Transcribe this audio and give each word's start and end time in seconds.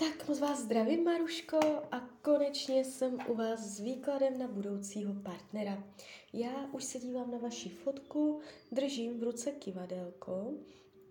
Tak 0.00 0.28
moc 0.28 0.40
vás 0.40 0.60
zdravím, 0.60 1.04
Maruško, 1.04 1.58
a 1.92 2.00
konečně 2.22 2.84
jsem 2.84 3.18
u 3.28 3.34
vás 3.34 3.60
s 3.60 3.80
výkladem 3.80 4.38
na 4.38 4.48
budoucího 4.48 5.14
partnera. 5.14 5.84
Já 6.32 6.68
už 6.72 6.84
se 6.84 6.98
dívám 6.98 7.30
na 7.30 7.38
vaši 7.38 7.68
fotku, 7.68 8.40
držím 8.72 9.20
v 9.20 9.22
ruce 9.22 9.52
kivadelko 9.52 10.54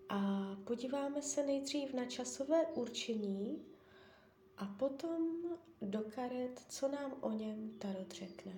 a 0.08 0.50
podíváme 0.64 1.22
se 1.22 1.46
nejdřív 1.46 1.94
na 1.94 2.04
časové 2.04 2.66
určení 2.66 3.62
a 4.56 4.66
potom 4.66 5.28
do 5.82 6.00
karet, 6.14 6.60
co 6.68 6.88
nám 6.88 7.14
o 7.20 7.32
něm 7.32 7.70
Tarot 7.78 8.12
řekne. 8.12 8.52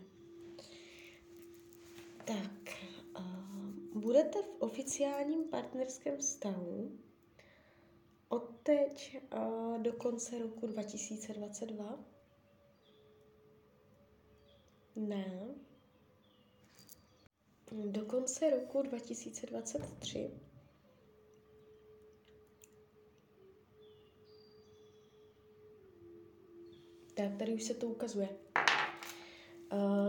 Tak, 2.25 2.75
uh, 3.19 4.01
budete 4.01 4.43
v 4.43 4.57
oficiálním 4.59 5.45
partnerském 5.45 6.17
vztahu, 6.17 6.99
od 8.33 8.51
teď 8.63 9.17
do 9.79 9.93
konce 9.93 10.39
roku 10.39 10.67
2022? 10.67 12.05
Ne. 14.97 15.55
Do 17.73 18.05
konce 18.07 18.51
roku 18.51 18.83
2023? 18.83 20.31
Tak, 27.15 27.37
tady 27.39 27.55
už 27.55 27.63
se 27.63 27.75
to 27.75 27.87
ukazuje. 27.87 28.29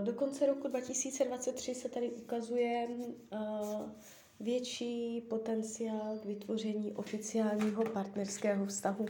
Do 0.03 0.13
konce 0.13 0.45
roku 0.45 0.67
2023 0.67 1.75
se 1.75 1.89
tady 1.89 2.11
ukazuje 2.11 2.87
větší 4.39 5.21
potenciál 5.21 6.17
k 6.19 6.25
vytvoření 6.25 6.93
oficiálního 6.93 7.83
partnerského 7.83 8.65
vztahu. 8.65 9.05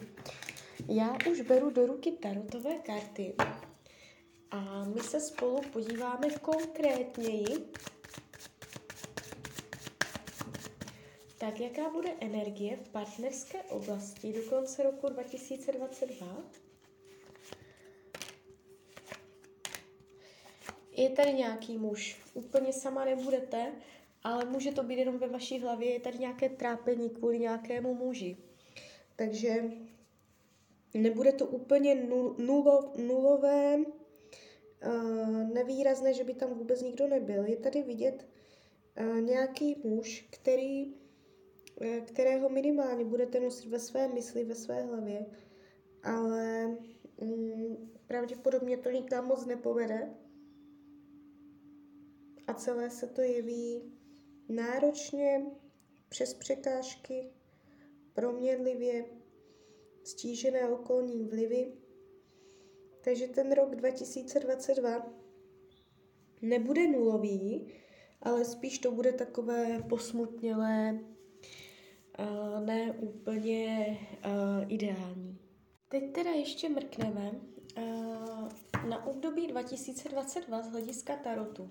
Já 0.88 1.18
už 1.32 1.42
beru 1.42 1.70
do 1.70 1.88
ruky 1.88 2.12
tarotové 2.12 2.76
karty 2.80 3.36
a 4.52 4.84
my 4.84 5.02
se 5.02 5.20
spolu 5.20 5.62
podíváme 5.74 6.30
konkrétněji, 6.42 7.46
tak 11.38 11.60
jaká 11.60 11.90
bude 11.90 12.10
energie 12.20 12.78
v 12.78 12.90
partnerské 12.90 13.64
oblasti 13.64 14.34
do 14.34 14.50
konce 14.50 14.84
roku 14.84 15.10
2022? 15.10 16.28
Je 20.92 21.10
tady 21.10 21.34
nějaký 21.34 21.78
muž, 21.78 22.22
úplně 22.34 22.74
sama 22.74 23.06
nebudete, 23.06 23.72
ale 24.24 24.46
může 24.46 24.72
to 24.72 24.84
být 24.84 25.00
jenom 25.00 25.18
ve 25.18 25.28
vaší 25.28 25.60
hlavě, 25.60 25.94
je 25.94 26.00
tady 26.00 26.18
nějaké 26.18 26.50
trápení 26.50 27.10
kvůli 27.10 27.40
nějakému 27.40 27.94
muži. 27.94 28.38
Takže 29.16 29.64
nebude 30.94 31.32
to 31.32 31.46
úplně 31.46 31.96
nulo, 32.40 32.94
nulové, 32.98 33.78
uh, 33.78 35.54
nevýrazné, 35.54 36.14
že 36.14 36.24
by 36.24 36.34
tam 36.34 36.54
vůbec 36.54 36.82
nikdo 36.82 37.08
nebyl. 37.08 37.46
Je 37.46 37.58
tady 37.58 37.82
vidět 37.82 38.28
uh, 39.00 39.22
nějaký 39.22 39.82
muž, 39.84 40.28
který, 40.30 40.86
uh, 40.86 42.06
kterého 42.06 42.50
minimálně 42.50 43.06
budete 43.06 43.40
nosit 43.40 43.70
ve 43.70 43.80
své 43.80 44.08
mysli, 44.08 44.44
ve 44.44 44.56
své 44.56 44.82
hlavě, 44.82 45.26
ale 46.04 46.78
um, 47.18 47.92
pravděpodobně 48.08 48.78
to 48.78 48.90
nikam 48.90 49.28
moc 49.28 49.46
nepovede 49.46 50.14
a 52.48 52.54
celé 52.54 52.90
se 52.90 53.08
to 53.08 53.22
jeví 53.22 53.94
náročně, 54.50 55.46
přes 56.10 56.34
překážky, 56.34 57.30
proměnlivě, 58.14 59.06
stížené 60.04 60.70
okolní 60.70 61.26
vlivy. 61.26 61.74
Takže 63.04 63.28
ten 63.28 63.52
rok 63.52 63.76
2022 63.76 65.14
nebude 66.42 66.88
nulový, 66.88 67.74
ale 68.22 68.46
spíš 68.46 68.80
to 68.80 68.92
bude 68.92 69.12
takové 69.12 69.84
posmutnělé, 69.90 71.00
ne 72.66 72.92
úplně 72.92 73.98
ideální. 74.68 75.40
Teď 75.90 76.14
teda 76.14 76.32
ještě 76.32 76.70
mrkneme 76.70 77.32
na 78.90 79.06
období 79.06 79.48
2022 79.48 80.62
z 80.62 80.72
hlediska 80.72 81.16
tarotu 81.16 81.70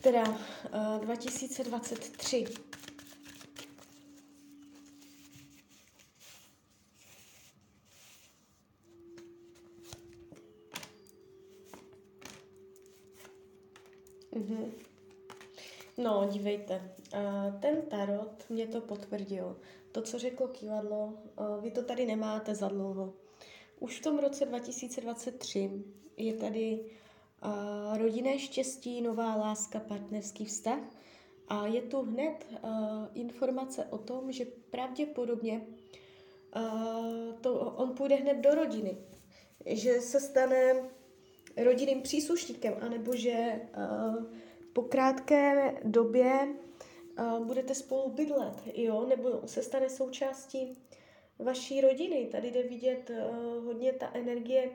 teda 0.00 0.22
uh, 0.22 1.00
2023. 1.00 2.44
Mhm. 14.34 14.72
No, 15.98 16.28
dívejte, 16.32 16.92
uh, 17.14 17.60
ten 17.60 17.82
tarot 17.82 18.50
mě 18.50 18.66
to 18.66 18.80
potvrdil. 18.80 19.56
To, 19.92 20.02
co 20.02 20.18
řeklo 20.18 20.48
kývadlo, 20.48 21.06
uh, 21.06 21.62
vy 21.62 21.70
to 21.70 21.82
tady 21.82 22.06
nemáte 22.06 22.54
za 22.54 22.68
dlouho. 22.68 23.14
Už 23.80 24.00
v 24.00 24.02
tom 24.02 24.18
roce 24.18 24.44
2023 24.44 25.84
je 26.16 26.34
tady 26.34 26.80
rodinné 27.96 28.38
štěstí, 28.38 29.02
nová 29.02 29.36
láska, 29.36 29.80
partnerský 29.80 30.44
vztah. 30.44 30.78
A 31.48 31.66
je 31.66 31.82
tu 31.82 32.02
hned 32.02 32.46
uh, 32.50 32.70
informace 33.14 33.84
o 33.84 33.98
tom, 33.98 34.32
že 34.32 34.44
pravděpodobně 34.70 35.66
uh, 36.56 37.34
to, 37.40 37.60
on 37.60 37.94
půjde 37.94 38.14
hned 38.14 38.34
do 38.34 38.54
rodiny, 38.54 38.96
že 39.66 40.00
se 40.00 40.20
stane 40.20 40.74
rodinným 41.56 42.02
příslušníkem, 42.02 42.74
anebo 42.80 43.16
že 43.16 43.60
uh, 43.76 44.24
po 44.72 44.82
krátké 44.82 45.74
době 45.84 46.48
budete 47.44 47.74
spolu 47.74 48.10
bydlet, 48.10 48.54
jo, 48.74 49.06
nebo 49.08 49.40
se 49.46 49.62
stane 49.62 49.90
součástí 49.90 50.78
vaší 51.38 51.80
rodiny. 51.80 52.28
Tady 52.32 52.50
jde 52.50 52.62
vidět 52.62 53.10
hodně 53.64 53.92
ta 53.92 54.10
energie 54.14 54.70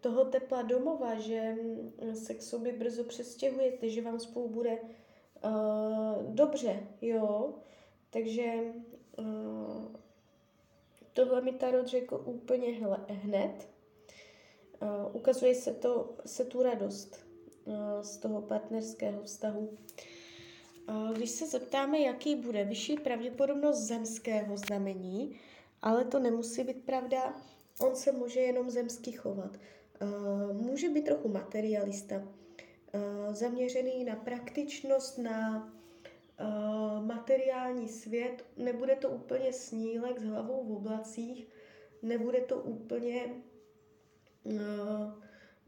toho 0.00 0.24
tepla 0.24 0.62
domova, 0.62 1.14
že 1.14 1.56
mm, 1.62 2.14
se 2.14 2.34
k 2.34 2.42
sobě 2.42 2.72
brzo 2.72 3.04
přestěhujete, 3.04 3.88
že 3.88 4.02
vám 4.02 4.20
spolu 4.20 4.48
bude 4.48 4.78
uh, 5.44 6.34
dobře, 6.34 6.86
jo. 7.00 7.54
Takže 8.10 8.54
uh, 9.18 9.96
tohle 11.12 11.40
mi 11.40 11.52
Tarot 11.52 11.86
řekl 11.86 12.22
úplně 12.24 12.72
hle, 12.72 12.98
hned. 13.08 13.68
Uh, 14.82 15.16
ukazuje 15.16 15.54
se, 15.54 15.74
to, 15.74 16.14
se 16.26 16.44
tu 16.44 16.62
radost 16.62 17.26
uh, 17.64 17.74
z 18.00 18.16
toho 18.16 18.42
partnerského 18.42 19.22
vztahu. 19.22 19.78
Uh, 20.88 21.12
když 21.12 21.30
se 21.30 21.46
zeptáme, 21.46 22.00
jaký 22.00 22.36
bude 22.36 22.64
vyšší 22.64 22.96
pravděpodobnost 22.96 23.78
zemského 23.78 24.56
znamení, 24.56 25.40
ale 25.82 26.04
to 26.04 26.18
nemusí 26.18 26.64
být 26.64 26.84
pravda, 26.84 27.34
on 27.80 27.96
se 27.96 28.12
může 28.12 28.40
jenom 28.40 28.70
zemsky 28.70 29.12
chovat. 29.12 29.58
Eh, 30.00 30.52
může 30.52 30.88
být 30.88 31.04
trochu 31.04 31.28
materialista, 31.28 32.16
uh, 32.16 33.34
zaměřený 33.34 34.04
na 34.04 34.16
praktičnost, 34.16 35.18
na 35.18 35.72
uh, 36.40 37.06
materiální 37.06 37.88
svět. 37.88 38.44
Nebude 38.56 38.96
to 38.96 39.08
úplně 39.10 39.52
snílek 39.52 40.18
s 40.18 40.24
hlavou 40.24 40.64
v 40.64 40.72
oblacích, 40.72 41.48
nebude 42.02 42.40
to 42.40 42.56
úplně 42.56 43.42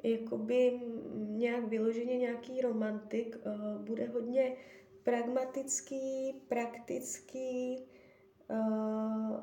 jakoby 0.03 0.81
nějak 1.15 1.65
vyloženě 1.65 2.17
nějaký 2.17 2.61
romantik, 2.61 3.39
bude 3.79 4.07
hodně 4.07 4.57
pragmatický, 5.03 6.33
praktický, 6.49 7.85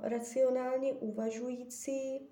racionálně 0.01 0.93
uvažující, 0.93 2.29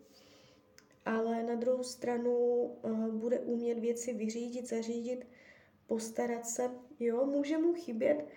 ale 1.05 1.43
na 1.43 1.55
druhou 1.55 1.83
stranu 1.83 2.35
uh, 2.35 3.07
bude 3.07 3.39
umět 3.39 3.79
věci 3.79 4.13
vyřídit, 4.13 4.69
zařídit, 4.69 5.27
postarat 5.87 6.47
se. 6.47 6.69
Jo, 6.99 7.25
může 7.25 7.57
mu 7.57 7.73
chybět 7.73 8.27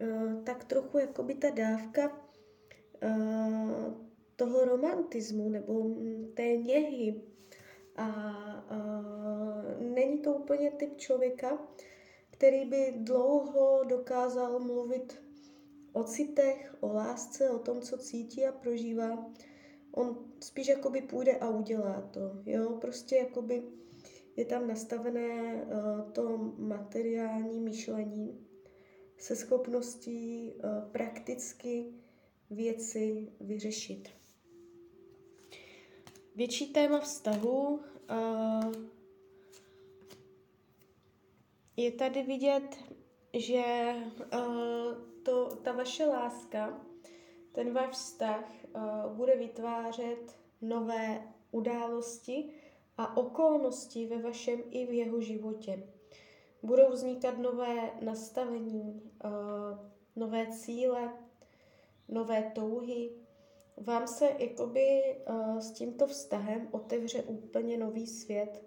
uh, 0.00 0.44
tak 0.44 0.64
trochu 0.64 0.98
jakoby 0.98 1.34
ta 1.34 1.50
dávka 1.50 2.28
uh, 3.04 3.94
toho 4.36 4.64
romantismu 4.64 5.48
nebo 5.48 5.90
té 6.34 6.56
něhy. 6.56 7.22
A 7.96 8.08
uh, 8.70 9.82
není 9.94 10.18
to 10.18 10.34
úplně 10.34 10.70
typ 10.70 10.96
člověka, 10.96 11.58
který 12.30 12.64
by 12.64 12.94
dlouho 12.96 13.84
dokázal 13.84 14.60
mluvit 14.60 15.22
o 15.92 16.04
citech, 16.04 16.76
o 16.80 16.92
lásce, 16.92 17.50
o 17.50 17.58
tom, 17.58 17.80
co 17.80 17.98
cítí 17.98 18.46
a 18.46 18.52
prožívá 18.52 19.32
on 19.94 20.18
spíš 20.40 20.68
jakoby 20.68 21.02
půjde 21.02 21.36
a 21.36 21.48
udělá 21.48 22.00
to, 22.00 22.20
jo, 22.46 22.70
prostě 22.80 23.16
jakoby 23.16 23.62
je 24.36 24.44
tam 24.44 24.68
nastavené 24.68 25.54
uh, 25.54 26.12
to 26.12 26.38
materiální 26.58 27.60
myšlení 27.60 28.46
se 29.18 29.36
schopností 29.36 30.52
uh, 30.54 30.90
prakticky 30.92 31.94
věci 32.50 33.32
vyřešit. 33.40 34.08
Větší 36.36 36.72
téma 36.72 37.00
vztahu 37.00 37.80
uh, 38.10 38.72
je 41.76 41.92
tady 41.92 42.22
vidět, 42.22 42.76
že 43.34 43.94
to, 45.22 45.56
ta 45.56 45.72
vaše 45.72 46.06
láska, 46.06 46.86
ten 47.54 47.72
váš 47.72 47.90
vztah 47.90 48.44
uh, 48.76 49.16
bude 49.16 49.36
vytvářet 49.36 50.36
nové 50.60 51.22
události 51.50 52.50
a 52.98 53.16
okolnosti 53.16 54.06
ve 54.06 54.22
vašem 54.22 54.62
i 54.70 54.86
v 54.86 54.92
jeho 54.92 55.20
životě. 55.20 55.88
Budou 56.62 56.90
vznikat 56.90 57.38
nové 57.38 57.90
nastavení, 58.00 59.02
uh, 59.24 59.78
nové 60.16 60.46
cíle, 60.46 61.12
nové 62.08 62.52
touhy. 62.54 63.10
Vám 63.76 64.06
se 64.06 64.30
jakoby 64.38 65.16
uh, 65.28 65.58
s 65.58 65.72
tímto 65.72 66.06
vztahem 66.06 66.68
otevře 66.70 67.22
úplně 67.22 67.78
nový 67.78 68.06
svět 68.06 68.64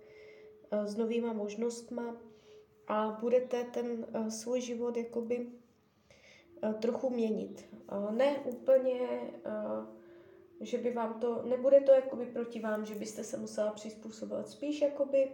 uh, 0.73 0.85
s 0.85 0.95
novýma 0.95 1.33
možnostma 1.33 2.17
a 2.87 3.17
budete 3.21 3.63
ten 3.63 4.05
uh, 4.15 4.27
svůj 4.27 4.61
život 4.61 4.97
jakoby 4.97 5.47
trochu 6.79 7.09
měnit. 7.09 7.65
Uh, 7.91 8.11
ne 8.11 8.35
úplně 8.45 8.99
uh, 9.45 9.97
že 10.61 10.77
by 10.77 10.91
vám 10.93 11.19
to, 11.19 11.41
nebude 11.41 11.81
to 11.81 11.91
jakoby 11.91 12.25
proti 12.25 12.59
vám, 12.59 12.85
že 12.85 12.95
byste 12.95 13.23
se 13.23 13.37
musela 13.37 13.71
přizpůsobovat, 13.71 14.49
spíš 14.49 14.81
jakoby 14.81 15.31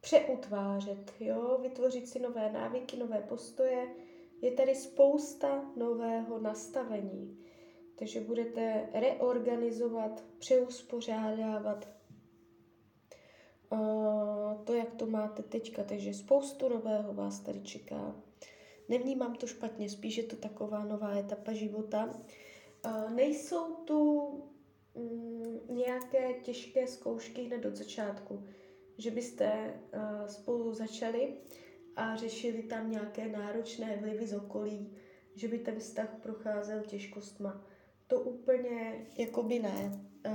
přeutvářet, 0.00 1.12
jo, 1.20 1.58
vytvořit 1.62 2.08
si 2.08 2.18
nové 2.18 2.52
návyky, 2.52 2.96
nové 2.96 3.20
postoje. 3.20 3.94
Je 4.42 4.50
tady 4.50 4.74
spousta 4.74 5.64
nového 5.76 6.38
nastavení, 6.38 7.38
takže 7.98 8.20
budete 8.20 8.88
reorganizovat, 8.92 10.24
přeuspořádávat 10.38 11.88
to, 14.64 14.74
jak 14.74 14.94
to 14.94 15.06
máte 15.06 15.42
teďka, 15.42 15.84
takže 15.84 16.14
spoustu 16.14 16.68
nového 16.68 17.14
vás 17.14 17.40
tady 17.40 17.60
čeká. 17.60 18.14
Nevnímám 18.88 19.34
to 19.34 19.46
špatně, 19.46 19.88
spíš 19.88 20.16
je 20.16 20.24
to 20.24 20.36
taková 20.36 20.84
nová 20.84 21.16
etapa 21.16 21.52
života. 21.52 22.20
Uh, 22.86 23.12
nejsou 23.14 23.74
tu 23.74 24.30
mm, 24.94 25.76
nějaké 25.76 26.32
těžké 26.32 26.86
zkoušky 26.86 27.42
hned 27.42 27.64
od 27.64 27.76
začátku, 27.76 28.44
že 28.98 29.10
byste 29.10 29.74
uh, 29.94 30.26
spolu 30.26 30.74
začali 30.74 31.34
a 31.96 32.16
řešili 32.16 32.62
tam 32.62 32.90
nějaké 32.90 33.28
náročné 33.28 33.96
vlivy 33.96 34.26
z 34.26 34.34
okolí, 34.34 34.96
že 35.34 35.48
by 35.48 35.58
ten 35.58 35.78
vztah 35.78 36.08
procházel 36.22 36.82
těžkostma. 36.82 37.66
To 38.06 38.20
úplně 38.20 39.06
jakoby 39.18 39.58
ne. 39.58 39.92
Uh, 40.26 40.34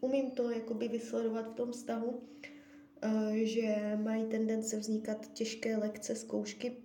umím 0.00 0.30
to 0.30 0.50
jakoby 0.50 0.88
vysledovat 0.88 1.52
v 1.52 1.54
tom 1.54 1.72
vztahu, 1.72 2.08
uh, 2.08 3.32
že 3.32 3.98
mají 4.02 4.24
tendence 4.24 4.78
vznikat 4.78 5.32
těžké 5.32 5.76
lekce, 5.76 6.14
zkoušky. 6.14 6.76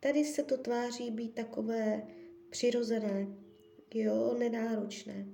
Tady 0.00 0.24
se 0.24 0.42
to 0.42 0.56
tváří 0.56 1.10
být 1.10 1.34
takové 1.34 2.02
přirozené, 2.50 3.26
jo, 3.94 4.34
nenáročné. 4.38 5.26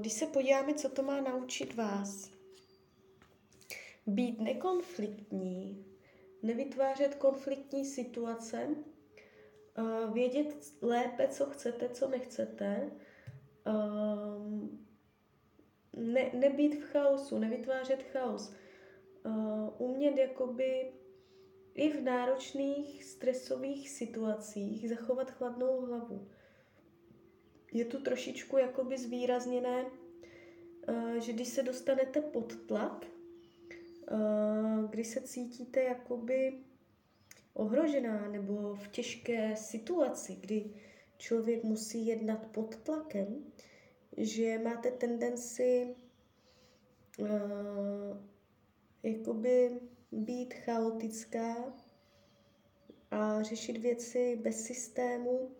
Když 0.00 0.12
se 0.12 0.26
podíváme, 0.26 0.74
co 0.74 0.88
to 0.88 1.02
má 1.02 1.20
naučit 1.20 1.74
vás, 1.74 2.30
být 4.06 4.40
nekonfliktní, 4.40 5.84
nevytvářet 6.42 7.14
konfliktní 7.14 7.84
situace, 7.84 8.68
vědět 10.12 10.56
lépe, 10.82 11.28
co 11.28 11.46
chcete, 11.46 11.88
co 11.88 12.08
nechcete, 12.08 12.90
ne, 15.96 16.30
nebýt 16.34 16.74
v 16.74 16.82
chaosu, 16.82 17.38
nevytvářet 17.38 18.02
chaos, 18.02 18.52
umět 19.78 20.18
jakoby 20.18 20.92
i 21.74 21.90
v 21.90 22.02
náročných 22.02 23.04
stresových 23.04 23.90
situacích 23.90 24.88
zachovat 24.88 25.30
chladnou 25.30 25.80
hlavu. 25.80 26.28
Je 27.72 27.84
tu 27.84 28.00
trošičku 28.00 28.58
jakoby 28.58 28.98
zvýrazněné, 28.98 29.86
eh, 30.88 31.20
že 31.20 31.32
když 31.32 31.48
se 31.48 31.62
dostanete 31.62 32.20
pod 32.20 32.66
tlak, 32.66 33.06
eh, 33.06 34.16
když 34.90 35.06
se 35.06 35.20
cítíte 35.20 35.82
jakoby 35.82 36.64
ohrožená 37.54 38.28
nebo 38.28 38.74
v 38.74 38.88
těžké 38.88 39.56
situaci, 39.56 40.36
kdy 40.40 40.74
člověk 41.18 41.64
musí 41.64 42.06
jednat 42.06 42.46
pod 42.46 42.76
tlakem, 42.76 43.44
že 44.16 44.58
máte 44.58 44.90
tendenci 44.90 45.94
uh, 47.18 47.28
jakoby 49.02 49.80
být 50.12 50.54
chaotická 50.54 51.72
a 53.10 53.42
řešit 53.42 53.78
věci 53.78 54.38
bez 54.42 54.64
systému, 54.64 55.50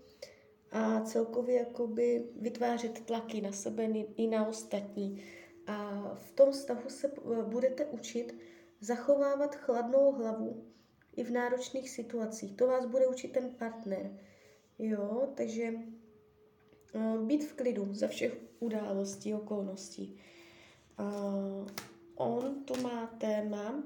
a 0.73 1.01
celkově 1.01 1.59
jakoby 1.59 2.25
vytvářet 2.37 3.07
tlaky 3.07 3.41
na 3.41 3.53
sebe 3.53 3.85
i 4.17 4.27
na 4.27 4.49
ostatní. 4.49 5.23
A 5.67 6.03
v 6.15 6.33
tom 6.33 6.53
stavu 6.53 6.89
se 6.89 7.13
budete 7.45 7.87
učit 7.87 8.35
zachovávat 8.81 9.55
chladnou 9.55 10.13
hlavu 10.13 10.65
i 11.17 11.25
v 11.25 11.31
náročných 11.31 11.91
situacích. 11.91 12.57
To 12.57 12.67
vás 12.67 12.87
bude 12.87 13.07
učit 13.07 13.33
ten 13.33 13.51
partner. 13.51 14.19
Jo, 14.79 15.29
takže 15.35 15.73
uh, 16.95 17.27
být 17.27 17.45
v 17.45 17.53
klidu 17.53 17.95
za 17.95 18.09
všech 18.09 18.37
událostí, 18.59 19.35
okolností. 19.35 20.21
On 22.15 22.65
tu 22.65 22.83
má 22.83 23.07
téma 23.07 23.83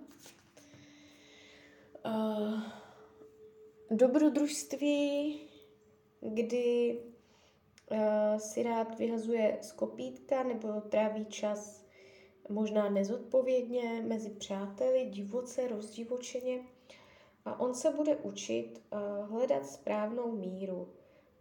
uh, 2.05 2.61
dobrodružství 3.91 5.41
kdy 6.25 6.99
uh, 7.91 8.39
si 8.39 8.63
rád 8.63 8.99
vyhazuje 8.99 9.59
z 9.61 9.73
kopítka 9.73 10.43
nebo 10.43 10.81
tráví 10.81 11.25
čas 11.25 11.87
možná 12.49 12.91
nezodpovědně 12.91 14.03
mezi 14.07 14.31
přáteli, 14.31 15.07
divoce, 15.11 15.69
rozdivočeně. 15.69 16.61
A 17.45 17.61
on 17.61 17.75
se 17.75 17.91
bude 17.91 18.17
učit 18.17 18.83
uh, 18.93 19.29
hledat 19.31 19.67
správnou 19.67 20.33
míru 20.33 20.89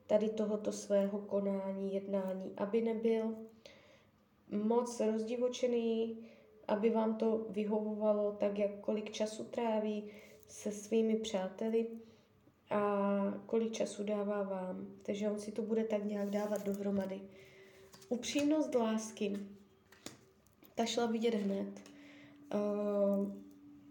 tady 0.07 0.29
tohoto 0.29 0.71
svého 0.71 1.19
konání, 1.19 1.93
jednání, 1.93 2.53
aby 2.57 2.81
nebyl 2.81 3.35
moc 4.51 4.99
rozdivočený, 4.99 6.17
aby 6.67 6.89
vám 6.89 7.17
to 7.17 7.45
vyhovovalo 7.49 8.31
tak, 8.31 8.59
jak 8.59 8.79
kolik 8.81 9.11
času 9.11 9.43
tráví 9.43 10.11
se 10.47 10.71
svými 10.71 11.15
přáteli, 11.15 11.87
a 12.73 13.33
kolik 13.45 13.71
času 13.71 14.03
dává 14.03 14.43
vám. 14.43 14.87
Takže 15.03 15.29
on 15.29 15.39
si 15.39 15.51
to 15.51 15.61
bude 15.61 15.83
tak 15.83 16.05
nějak 16.05 16.29
dávat 16.29 16.65
dohromady. 16.65 17.21
Upřímnost 18.09 18.75
lásky. 18.75 19.39
Ta 20.75 20.85
šla 20.85 21.05
vidět 21.05 21.33
hned. 21.33 21.81
Uh, 22.53 23.31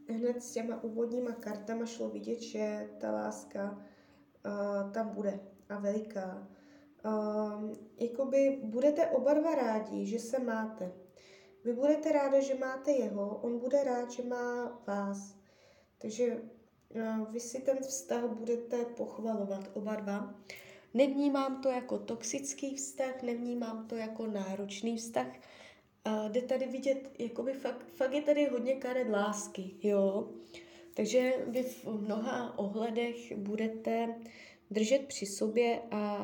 hned 0.09 0.43
s 0.43 0.53
těma 0.53 0.85
úvodníma 0.85 1.33
kartama 1.33 1.87
šlo 1.87 2.09
vidět, 2.09 2.41
že 2.41 2.89
ta 3.01 3.13
láska 3.13 3.79
uh, 4.47 4.93
tam 4.93 5.09
bude 5.09 5.41
a 5.69 5.79
veliká. 5.79 6.49
Uh, 7.05 7.71
jakoby 8.01 8.61
budete 8.65 9.07
oba 9.07 9.35
dva 9.35 9.55
rádi, 9.55 10.07
že 10.07 10.19
se 10.19 10.39
máte. 10.39 10.93
Vy 11.65 11.73
budete 11.73 12.13
ráda, 12.13 12.41
že 12.41 12.55
máte 12.55 12.91
jeho, 12.91 13.37
on 13.37 13.59
bude 13.59 13.85
rád, 13.85 14.11
že 14.11 14.23
má 14.23 14.81
vás. 14.87 15.42
Takže 16.03 16.43
vy 17.31 17.41
si 17.41 17.63
ten 17.63 17.79
vztah 17.79 18.25
budete 18.25 18.85
pochvalovat 18.85 19.71
oba 19.75 19.95
dva. 19.95 20.35
Nevnímám 20.95 21.63
to 21.63 21.69
jako 21.69 21.99
toxický 21.99 22.75
vztah, 22.75 23.23
nevnímám 23.23 23.87
to 23.89 23.97
jako 23.97 24.27
náročný 24.27 24.97
vztah. 24.97 25.27
A 26.05 26.29
jde 26.29 26.43
tady 26.43 26.67
vidět, 26.67 27.11
jakoby 27.19 27.53
fakt, 27.53 27.87
fakt 27.87 28.13
je 28.13 28.23
tady 28.23 28.47
hodně 28.47 28.75
karet 28.75 29.09
lásky, 29.09 29.75
jo. 29.83 30.29
Takže 30.95 31.33
vy 31.47 31.63
v 31.63 31.87
mnoha 31.87 32.59
ohledech 32.59 33.37
budete 33.37 34.15
držet 34.71 35.07
při 35.07 35.27
sobě 35.27 35.83
a 35.91 36.19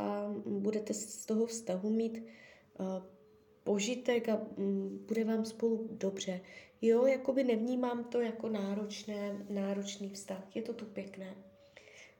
budete 0.47 0.94
z 0.94 1.26
toho 1.26 1.47
vztahu 1.47 1.90
mít 1.90 2.25
požitek 3.64 4.28
a 4.28 4.40
mm, 4.56 5.04
bude 5.08 5.25
vám 5.25 5.44
spolu 5.44 5.88
dobře. 5.90 6.40
Jo, 6.82 7.06
jakoby 7.06 7.44
nevnímám 7.44 8.04
to 8.04 8.20
jako 8.20 8.49
náročné, 8.49 9.47
náročný 9.49 10.11
vztah. 10.11 10.56
Je 10.56 10.62
to 10.62 10.73
tu 10.73 10.85
pěkné. 10.85 11.35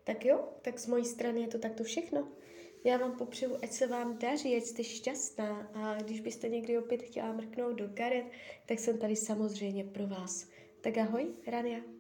Tak 0.05 0.25
jo, 0.25 0.49
tak 0.63 0.79
z 0.79 0.87
mojí 0.87 1.05
strany 1.05 1.41
je 1.41 1.49
to 1.49 1.59
takto 1.59 1.85
všechno. 1.85 2.29
Já 2.85 2.97
vám 2.97 3.19
popřeju, 3.19 3.59
ať 3.63 3.73
se 3.73 3.87
vám 3.87 4.19
daří, 4.19 4.57
ať 4.57 4.63
jste 4.63 4.85
šťastná 4.85 5.71
a 5.75 6.03
když 6.03 6.21
byste 6.21 6.49
někdy 6.49 6.79
opět 6.79 7.03
chtěla 7.03 7.33
mrknout 7.33 7.77
do 7.77 7.89
karet, 7.95 8.25
tak 8.67 8.79
jsem 8.79 8.99
tady 8.99 9.17
samozřejmě 9.17 9.85
pro 9.85 10.07
vás. 10.07 10.49
Tak 10.81 10.99
ahoj, 10.99 11.27
Rania. 11.47 11.98